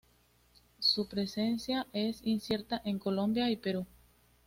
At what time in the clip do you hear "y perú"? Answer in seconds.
3.51-3.85